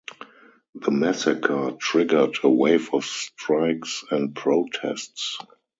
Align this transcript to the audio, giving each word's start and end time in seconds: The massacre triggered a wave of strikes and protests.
The 0.73 0.89
massacre 0.89 1.75
triggered 1.79 2.39
a 2.41 2.49
wave 2.49 2.91
of 2.91 3.05
strikes 3.05 4.03
and 4.09 4.33
protests. 4.35 5.37